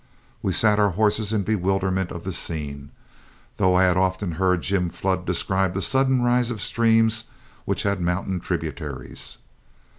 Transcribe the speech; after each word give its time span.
We 0.41 0.51
sat 0.51 0.79
our 0.79 0.89
horses 0.97 1.31
in 1.31 1.43
bewilderment 1.43 2.09
of 2.11 2.23
the 2.23 2.33
scene, 2.33 2.89
though 3.57 3.75
I 3.75 3.83
had 3.83 3.97
often 3.97 4.31
heard 4.31 4.63
Jim 4.63 4.89
Flood 4.89 5.27
describe 5.27 5.75
the 5.75 5.81
sudden 5.83 6.23
rise 6.23 6.49
of 6.49 6.59
streams 6.59 7.25
which 7.65 7.83
had 7.83 8.01
mountain 8.01 8.39
tributaries. 8.39 9.37